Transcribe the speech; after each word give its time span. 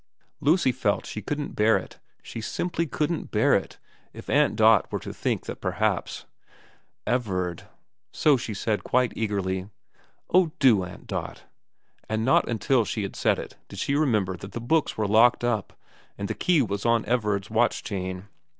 Lucy 0.39 0.71
felt 0.71 1.05
she 1.05 1.21
couldn't 1.21 1.55
bear 1.55 1.77
it, 1.77 1.99
she 2.23 2.41
simply 2.41 2.87
couldn't 2.87 3.29
bear 3.29 3.53
it, 3.53 3.77
if 4.13 4.31
Aunt 4.31 4.55
Dot 4.55 4.91
were 4.91 4.97
to 4.97 5.13
think 5.13 5.45
that 5.45 5.61
perhaps 5.61 6.25
Everard.... 7.05 7.67
So 8.11 8.35
she 8.35 8.55
said 8.55 8.83
quite 8.83 9.13
eagerly,' 9.15 9.69
Oh 10.33 10.53
do, 10.57 10.83
Aunt 10.83 11.05
Dot,' 11.05 11.43
and 12.09 12.25
not 12.25 12.49
until 12.49 12.83
she 12.83 13.03
had 13.03 13.15
said 13.15 13.37
it 13.37 13.57
did 13.67 13.77
she 13.77 13.93
remember 13.93 14.35
that 14.37 14.53
the 14.53 14.59
books 14.59 14.97
were 14.97 15.07
locked 15.07 15.43
up, 15.43 15.73
and 16.17 16.27
the 16.27 16.33
key 16.33 16.63
was 16.63 16.83
on 16.83 17.05
Everard's 17.05 17.51
watch 17.51 17.83
chain. 17.83 18.27